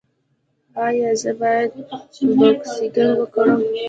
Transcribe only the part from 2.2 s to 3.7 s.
بوکسینګ وکړم؟